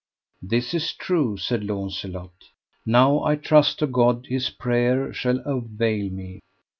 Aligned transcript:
This 0.41 0.73
is 0.73 0.93
true, 0.93 1.37
said 1.37 1.63
Launcelot; 1.63 2.31
now 2.87 3.23
I 3.23 3.35
trust 3.35 3.77
to 3.77 3.85
God 3.85 4.25
his 4.27 4.49
prayer 4.49 5.13
shall 5.13 5.37
avail 5.45 6.09
me. 6.09 6.39